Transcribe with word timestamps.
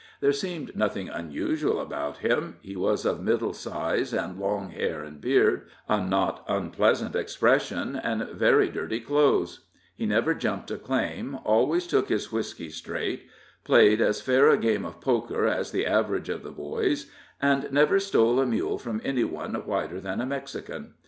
There 0.19 0.33
seemed 0.33 0.75
nothing 0.75 1.09
unusual 1.09 1.79
about 1.79 2.17
him 2.25 2.57
he 2.61 2.75
was 2.75 3.05
of 3.05 3.21
middle 3.21 3.53
size, 3.53 4.15
and 4.15 4.39
long 4.39 4.71
hair 4.71 5.03
and 5.03 5.21
beard, 5.21 5.67
a 5.87 6.01
not 6.03 6.43
unpleasant 6.47 7.15
expression, 7.15 7.95
and 7.95 8.27
very 8.29 8.69
dirty 8.69 8.99
clothes; 8.99 9.59
he 9.95 10.07
never 10.07 10.33
jumped 10.33 10.71
a 10.71 10.77
claim, 10.77 11.37
always 11.45 11.85
took 11.85 12.09
his 12.09 12.31
whisky 12.31 12.71
straight, 12.71 13.27
played 13.63 14.01
as 14.01 14.21
fair 14.21 14.49
a 14.49 14.57
game 14.57 14.85
of 14.85 14.99
poker 15.01 15.45
as 15.45 15.69
the 15.71 15.85
average 15.85 16.29
of 16.29 16.41
the 16.41 16.49
boys, 16.51 17.11
and 17.39 17.71
never 17.71 17.99
stole 17.99 18.39
a 18.39 18.45
mule 18.47 18.79
from 18.79 19.01
any 19.03 19.23
one 19.23 19.53
whiter 19.53 20.01
than 20.01 20.19
a 20.19 20.25
Mexican. 20.25 20.95